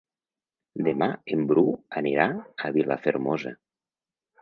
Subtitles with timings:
[0.87, 1.65] Demà en Bru
[2.03, 2.29] anirà
[2.67, 3.57] a Vilafermosa.